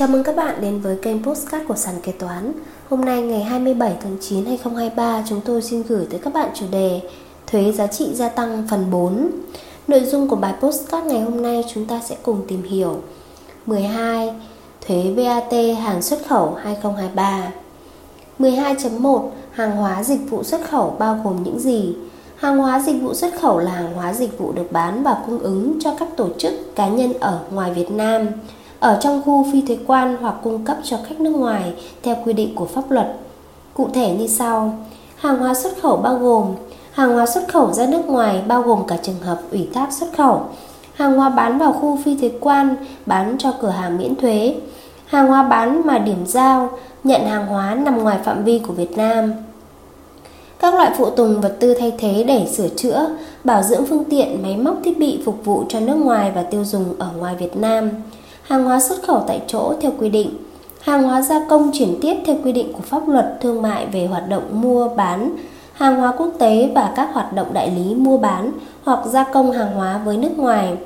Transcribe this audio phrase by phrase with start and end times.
[0.00, 2.52] Chào mừng các bạn đến với kênh Postcard của Sàn Kế Toán
[2.88, 6.66] Hôm nay ngày 27 tháng 9 2023 chúng tôi xin gửi tới các bạn chủ
[6.70, 7.00] đề
[7.46, 9.30] Thuế giá trị gia tăng phần 4
[9.88, 13.02] Nội dung của bài Postcard ngày hôm nay chúng ta sẽ cùng tìm hiểu
[13.66, 14.34] 12.
[14.86, 17.52] Thuế VAT hàng xuất khẩu 2023
[18.38, 21.94] 12.1 Hàng hóa dịch vụ xuất khẩu bao gồm những gì?
[22.36, 25.38] Hàng hóa dịch vụ xuất khẩu là hàng hóa dịch vụ được bán và cung
[25.38, 28.26] ứng cho các tổ chức cá nhân ở ngoài Việt Nam
[28.80, 31.72] ở trong khu phi thuế quan hoặc cung cấp cho khách nước ngoài
[32.02, 33.16] theo quy định của pháp luật.
[33.74, 34.78] Cụ thể như sau:
[35.16, 36.46] Hàng hóa xuất khẩu bao gồm
[36.92, 40.06] hàng hóa xuất khẩu ra nước ngoài bao gồm cả trường hợp ủy thác xuất
[40.16, 40.42] khẩu,
[40.94, 44.54] hàng hóa bán vào khu phi thuế quan, bán cho cửa hàng miễn thuế,
[45.06, 46.70] hàng hóa bán mà điểm giao,
[47.04, 49.32] nhận hàng hóa nằm ngoài phạm vi của Việt Nam.
[50.58, 53.06] Các loại phụ tùng vật tư thay thế để sửa chữa,
[53.44, 56.64] bảo dưỡng phương tiện, máy móc thiết bị phục vụ cho nước ngoài và tiêu
[56.64, 57.90] dùng ở ngoài Việt Nam
[58.50, 60.30] hàng hóa xuất khẩu tại chỗ theo quy định,
[60.80, 64.06] hàng hóa gia công chuyển tiếp theo quy định của pháp luật thương mại về
[64.06, 65.36] hoạt động mua bán,
[65.72, 68.52] hàng hóa quốc tế và các hoạt động đại lý mua bán
[68.84, 70.76] hoặc gia công hàng hóa với nước ngoài.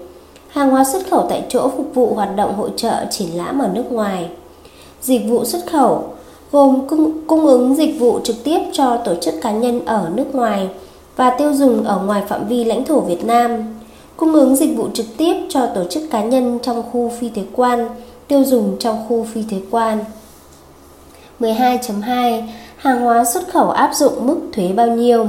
[0.49, 3.69] Hàng hóa xuất khẩu tại chỗ phục vụ hoạt động hội trợ triển lãm ở
[3.75, 4.29] nước ngoài.
[5.03, 6.05] Dịch vụ xuất khẩu
[6.53, 10.35] gồm cung, cung ứng dịch vụ trực tiếp cho tổ chức cá nhân ở nước
[10.35, 10.69] ngoài
[11.17, 13.74] và tiêu dùng ở ngoài phạm vi lãnh thổ Việt Nam
[14.17, 17.45] cung ứng dịch vụ trực tiếp cho tổ chức cá nhân trong khu phi thuế
[17.53, 17.89] quan,
[18.29, 19.99] tiêu dùng trong khu phi thuế quan.
[21.41, 22.43] 12.2
[22.77, 25.29] Hàng hóa xuất khẩu áp dụng mức thuế bao nhiêu?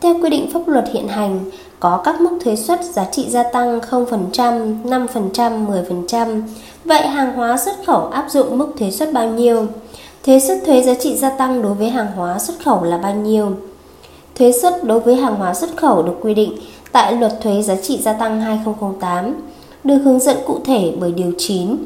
[0.00, 1.40] Theo quy định pháp luật hiện hành,
[1.80, 6.42] có các mức thuế suất giá trị gia tăng 0%, 5%, 10%.
[6.84, 9.66] Vậy hàng hóa xuất khẩu áp dụng mức thuế suất bao nhiêu?
[10.26, 13.14] Thuế suất thuế giá trị gia tăng đối với hàng hóa xuất khẩu là bao
[13.14, 13.52] nhiêu?
[14.38, 16.52] Thuế suất đối với hàng hóa xuất khẩu được quy định
[16.92, 19.34] tại Luật Thuế Giá trị gia tăng 2008
[19.84, 21.76] được hướng dẫn cụ thể bởi Điều 9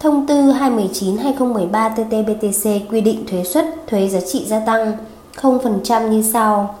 [0.00, 4.92] Thông tư 219-2013 TT-BTC quy định thuế suất thuế giá trị gia tăng
[5.40, 6.74] 0% như sau.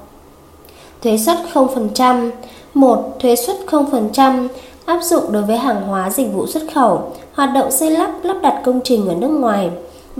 [1.02, 2.30] Thuế suất 0%
[2.74, 3.16] 1.
[3.20, 4.48] Thuế suất 0%
[4.84, 8.36] áp dụng đối với hàng hóa dịch vụ xuất khẩu, hoạt động xây lắp, lắp
[8.42, 9.70] đặt công trình ở nước ngoài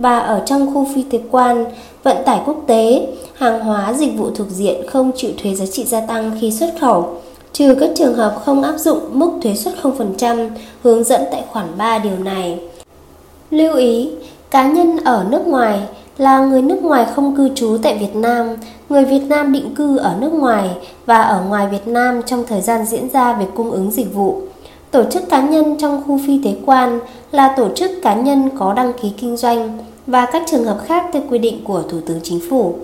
[0.00, 1.64] và ở trong khu phi thuế quan,
[2.03, 5.84] vận tải quốc tế, hàng hóa dịch vụ thuộc diện không chịu thuế giá trị
[5.84, 7.20] gia tăng khi xuất khẩu
[7.53, 10.50] trừ các trường hợp không áp dụng mức thuế suất 0%
[10.82, 12.58] hướng dẫn tại khoản 3 điều này.
[13.50, 14.10] Lưu ý,
[14.50, 15.81] cá nhân ở nước ngoài
[16.19, 18.56] là người nước ngoài không cư trú tại Việt Nam,
[18.88, 20.70] người Việt Nam định cư ở nước ngoài
[21.06, 24.42] và ở ngoài Việt Nam trong thời gian diễn ra việc cung ứng dịch vụ.
[24.91, 27.00] Tổ chức cá nhân trong khu phi thuế quan
[27.32, 31.04] là tổ chức cá nhân có đăng ký kinh doanh và các trường hợp khác
[31.12, 32.75] theo quy định của Thủ tướng Chính phủ.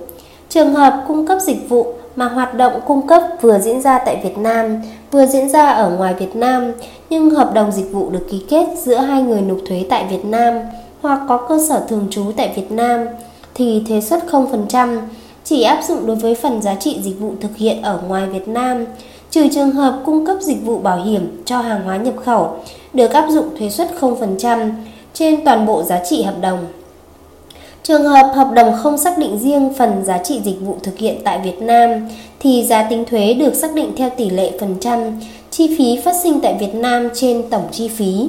[0.48, 4.20] Trường hợp cung cấp dịch vụ mà hoạt động cung cấp vừa diễn ra tại
[4.24, 6.72] Việt Nam, vừa diễn ra ở ngoài Việt Nam,
[7.10, 10.24] nhưng hợp đồng dịch vụ được ký kết giữa hai người nộp thuế tại Việt
[10.24, 10.54] Nam
[11.00, 13.06] hoặc có cơ sở thường trú tại Việt Nam
[13.54, 14.98] thì thuế suất 0%
[15.44, 18.48] chỉ áp dụng đối với phần giá trị dịch vụ thực hiện ở ngoài Việt
[18.48, 18.84] Nam,
[19.34, 22.56] trừ trường hợp cung cấp dịch vụ bảo hiểm cho hàng hóa nhập khẩu,
[22.92, 24.70] được áp dụng thuế suất 0%
[25.14, 26.58] trên toàn bộ giá trị hợp đồng.
[27.82, 31.16] Trường hợp hợp đồng không xác định riêng phần giá trị dịch vụ thực hiện
[31.24, 32.08] tại Việt Nam,
[32.40, 34.98] thì giá tính thuế được xác định theo tỷ lệ phần trăm
[35.50, 38.28] chi phí phát sinh tại Việt Nam trên tổng chi phí.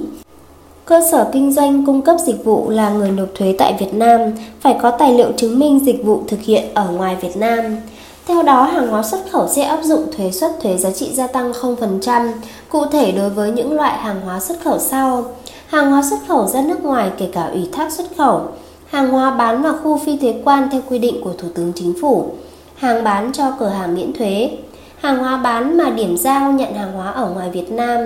[0.85, 4.19] Cơ sở kinh doanh cung cấp dịch vụ là người nộp thuế tại Việt Nam
[4.59, 7.77] phải có tài liệu chứng minh dịch vụ thực hiện ở ngoài Việt Nam.
[8.27, 11.27] Theo đó, hàng hóa xuất khẩu sẽ áp dụng thuế suất thuế giá trị gia
[11.27, 12.31] tăng 0%,
[12.69, 15.25] cụ thể đối với những loại hàng hóa xuất khẩu sau:
[15.67, 18.41] hàng hóa xuất khẩu ra nước ngoài kể cả ủy thác xuất khẩu,
[18.87, 21.93] hàng hóa bán vào khu phi thuế quan theo quy định của Thủ tướng Chính
[22.01, 22.29] phủ,
[22.75, 24.57] hàng bán cho cửa hàng miễn thuế,
[24.97, 27.99] hàng hóa bán mà điểm giao nhận hàng hóa ở ngoài Việt Nam,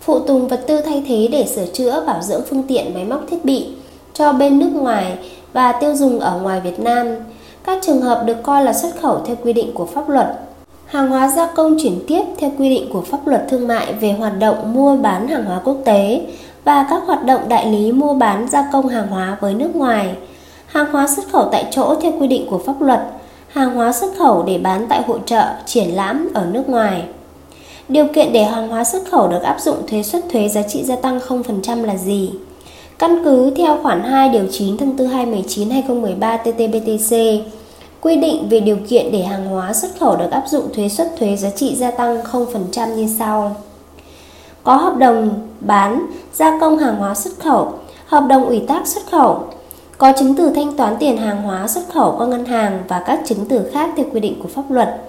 [0.00, 3.20] phụ tùng vật tư thay thế để sửa chữa bảo dưỡng phương tiện máy móc
[3.30, 3.68] thiết bị
[4.14, 5.18] cho bên nước ngoài
[5.52, 7.06] và tiêu dùng ở ngoài Việt Nam.
[7.64, 10.26] Các trường hợp được coi là xuất khẩu theo quy định của pháp luật.
[10.86, 14.12] Hàng hóa gia công chuyển tiếp theo quy định của pháp luật thương mại về
[14.12, 16.26] hoạt động mua bán hàng hóa quốc tế
[16.64, 20.14] và các hoạt động đại lý mua bán gia công hàng hóa với nước ngoài
[20.72, 23.00] hàng hóa xuất khẩu tại chỗ theo quy định của pháp luật,
[23.48, 27.02] hàng hóa xuất khẩu để bán tại hội trợ, triển lãm ở nước ngoài.
[27.88, 30.84] Điều kiện để hàng hóa xuất khẩu được áp dụng thuế suất thuế giá trị
[30.84, 32.30] gia tăng 0% là gì?
[33.02, 37.40] Căn cứ theo khoản 2 điều 9 thông tư 219/2013 TT-BTC
[38.00, 41.16] quy định về điều kiện để hàng hóa xuất khẩu được áp dụng thuế suất
[41.18, 43.56] thuế giá trị gia tăng 0% như sau.
[44.64, 47.72] Có hợp đồng bán, gia công hàng hóa xuất khẩu,
[48.06, 49.44] hợp đồng ủy thác xuất khẩu,
[49.98, 53.20] có chứng từ thanh toán tiền hàng hóa xuất khẩu qua ngân hàng và các
[53.26, 55.02] chứng từ khác theo quy định của pháp luật.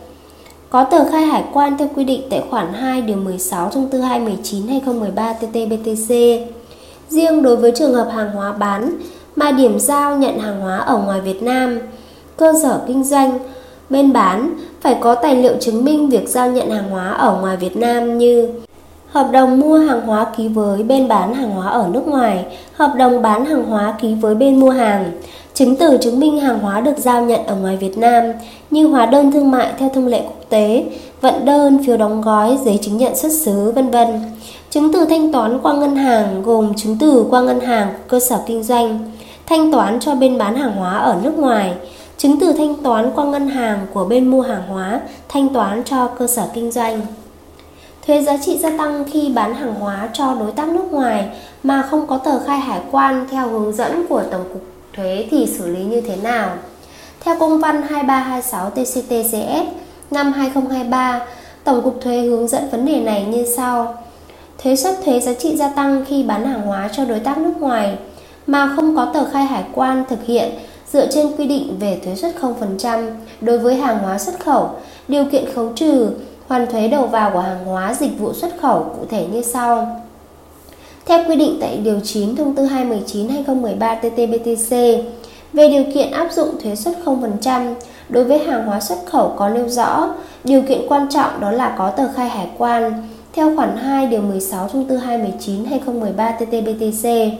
[0.69, 4.01] Có tờ khai hải quan theo quy định tại khoản 2 điều 16 thông tư
[4.01, 6.39] 219/2013 TT-BTC.
[7.09, 8.97] Riêng đối với trường hợp hàng hóa bán
[9.35, 11.79] mà điểm giao nhận hàng hóa ở ngoài Việt Nam,
[12.37, 13.39] cơ sở kinh doanh
[13.89, 17.57] bên bán phải có tài liệu chứng minh việc giao nhận hàng hóa ở ngoài
[17.57, 18.49] Việt Nam như
[19.13, 22.93] hợp đồng mua hàng hóa ký với bên bán hàng hóa ở nước ngoài, hợp
[22.97, 25.11] đồng bán hàng hóa ký với bên mua hàng,
[25.53, 28.23] chứng từ chứng minh hàng hóa được giao nhận ở ngoài Việt Nam
[28.71, 30.85] như hóa đơn thương mại theo thông lệ quốc tế,
[31.21, 34.07] vận đơn, phiếu đóng gói, giấy chứng nhận xuất xứ, vân vân.
[34.73, 38.19] Chứng từ thanh toán qua ngân hàng gồm chứng từ qua ngân hàng của cơ
[38.19, 39.11] sở kinh doanh,
[39.45, 41.73] thanh toán cho bên bán hàng hóa ở nước ngoài,
[42.17, 46.07] chứng từ thanh toán qua ngân hàng của bên mua hàng hóa, thanh toán cho
[46.07, 47.01] cơ sở kinh doanh.
[48.07, 51.29] Thuế giá trị gia tăng khi bán hàng hóa cho đối tác nước ngoài
[51.63, 54.63] mà không có tờ khai hải quan theo hướng dẫn của Tổng cục
[54.95, 56.49] Thuế thì xử lý như thế nào?
[57.19, 59.75] Theo công văn 2326 TCTCS
[60.11, 61.25] năm 2023,
[61.63, 63.95] Tổng cục Thuế hướng dẫn vấn đề này như sau.
[64.63, 67.53] Thuế suất thuế giá trị gia tăng khi bán hàng hóa cho đối tác nước
[67.59, 67.97] ngoài
[68.47, 70.51] mà không có tờ khai hải quan thực hiện
[70.91, 72.35] dựa trên quy định về thuế suất
[72.81, 73.11] 0%
[73.41, 74.69] đối với hàng hóa xuất khẩu,
[75.07, 76.09] điều kiện khấu trừ,
[76.47, 80.01] hoàn thuế đầu vào của hàng hóa dịch vụ xuất khẩu cụ thể như sau.
[81.05, 85.03] Theo quy định tại Điều 9 Thông tư 219-2013 TT-BTC
[85.53, 87.73] về điều kiện áp dụng thuế suất 0%
[88.09, 90.13] đối với hàng hóa xuất khẩu có nêu rõ,
[90.43, 94.21] điều kiện quan trọng đó là có tờ khai hải quan, theo khoản 2 điều
[94.21, 97.31] 16 thông tư 219-2013 TT-BTC.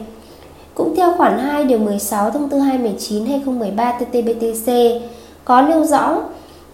[0.74, 5.00] Cũng theo khoản 2 điều 16 thông tư 219-2013 TT-BTC
[5.44, 6.20] có nêu rõ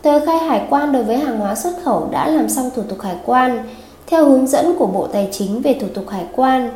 [0.03, 3.01] tờ khai hải quan đối với hàng hóa xuất khẩu đã làm xong thủ tục
[3.01, 3.69] hải quan
[4.07, 6.71] theo hướng dẫn của Bộ Tài chính về thủ tục hải quan,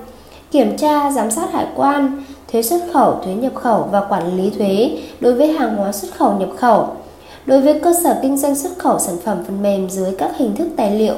[0.51, 4.51] kiểm tra, giám sát hải quan, thuế xuất khẩu, thuế nhập khẩu và quản lý
[4.51, 6.89] thuế đối với hàng hóa xuất khẩu nhập khẩu.
[7.47, 10.57] Đối với cơ sở kinh doanh xuất khẩu sản phẩm phần mềm dưới các hình
[10.57, 11.15] thức tài liệu,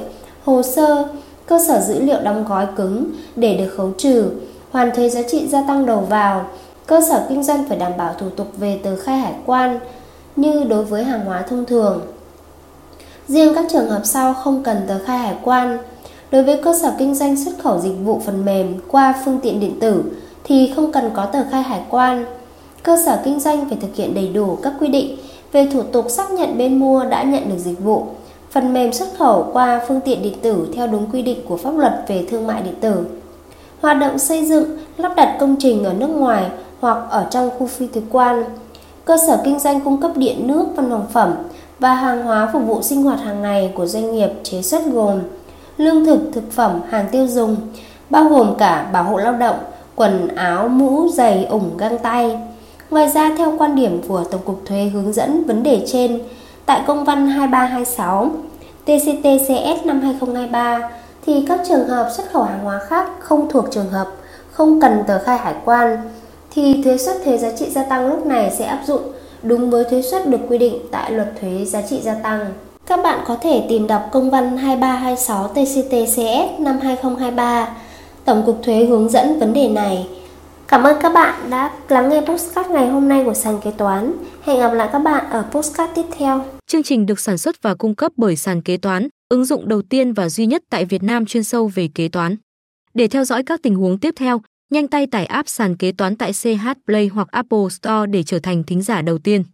[0.47, 1.09] hồ sơ,
[1.47, 4.31] cơ sở dữ liệu đóng gói cứng để được khấu trừ,
[4.71, 6.47] hoàn thuế giá trị gia tăng đầu vào,
[6.87, 9.79] cơ sở kinh doanh phải đảm bảo thủ tục về tờ khai hải quan
[10.37, 12.01] như đối với hàng hóa thông thường.
[13.29, 15.79] Riêng các trường hợp sau không cần tờ khai hải quan.
[16.31, 19.61] Đối với cơ sở kinh doanh xuất khẩu dịch vụ phần mềm qua phương tiện
[19.61, 20.05] điện tử
[20.45, 22.25] thì không cần có tờ khai hải quan.
[22.83, 25.17] Cơ sở kinh doanh phải thực hiện đầy đủ các quy định
[25.53, 28.07] về thủ tục xác nhận bên mua đã nhận được dịch vụ,
[28.57, 31.71] phần mềm xuất khẩu qua phương tiện điện tử theo đúng quy định của pháp
[31.77, 33.07] luật về thương mại điện tử.
[33.81, 36.45] Hoạt động xây dựng, lắp đặt công trình ở nước ngoài
[36.81, 38.45] hoặc ở trong khu phi thuế quan.
[39.05, 41.35] Cơ sở kinh doanh cung cấp điện nước, văn phòng phẩm
[41.79, 45.21] và hàng hóa phục vụ sinh hoạt hàng ngày của doanh nghiệp chế xuất gồm
[45.77, 47.57] lương thực, thực phẩm, hàng tiêu dùng,
[48.11, 49.57] bao gồm cả bảo hộ lao động,
[49.97, 52.39] quần áo, mũ, giày, ủng, găng tay.
[52.91, 56.21] Ngoài ra, theo quan điểm của Tổng cục Thuế hướng dẫn vấn đề trên,
[56.67, 58.31] tại công văn 2326
[58.85, 60.91] TCTCS năm 2023
[61.27, 64.09] thì các trường hợp xuất khẩu hàng hóa khác không thuộc trường hợp,
[64.53, 65.97] không cần tờ khai hải quan,
[66.51, 69.01] thì thuế suất thuế giá trị gia tăng lúc này sẽ áp dụng
[69.43, 72.47] đúng với thuế suất được quy định tại luật thuế giá trị gia tăng.
[72.87, 77.69] Các bạn có thể tìm đọc công văn 2326 TCTCS năm 2023.
[78.25, 80.09] Tổng cục thuế hướng dẫn vấn đề này.
[80.69, 84.13] Cảm ơn các bạn đã lắng nghe postcard ngày hôm nay của sàn kế toán.
[84.43, 86.41] Hẹn gặp lại các bạn ở postcard tiếp theo.
[86.71, 89.83] Chương trình được sản xuất và cung cấp bởi sàn kế toán, ứng dụng đầu
[89.83, 92.37] tiên và duy nhất tại Việt Nam chuyên sâu về kế toán.
[92.95, 96.17] Để theo dõi các tình huống tiếp theo, nhanh tay tải app sàn kế toán
[96.17, 99.45] tại CH Play hoặc Apple Store để trở thành thính giả đầu tiên.